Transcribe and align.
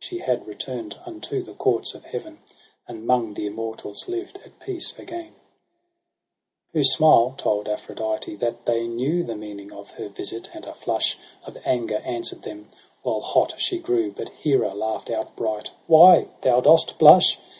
She 0.00 0.18
had 0.18 0.48
return'd 0.48 0.96
unto 1.06 1.44
the 1.44 1.54
courts 1.54 1.94
of 1.94 2.04
Heaven, 2.06 2.40
And 2.88 3.06
'mong 3.06 3.36
the 3.36 3.46
immortals 3.46 4.08
liv'd 4.08 4.36
at 4.44 4.58
peace 4.58 4.92
again: 4.98 5.36
Whose 6.72 6.92
smile 6.92 7.36
told 7.38 7.68
Aphrodite 7.68 8.34
that 8.34 8.66
they 8.66 8.88
knew 8.88 9.22
The 9.22 9.36
meaning 9.36 9.72
of 9.72 9.90
her 9.90 10.08
visit; 10.08 10.50
and 10.52 10.66
a 10.66 10.74
flush 10.74 11.16
Of 11.44 11.58
anger 11.64 11.98
answer'd 12.04 12.42
them, 12.42 12.66
while 13.04 13.20
hot 13.20 13.54
she 13.58 13.78
grew. 13.78 14.10
But 14.10 14.30
Hera 14.30 14.74
laugh'd 14.74 15.08
outright:' 15.08 15.70
Why 15.86 16.30
thou 16.40 16.60
dost 16.60 16.98
blush 16.98 17.38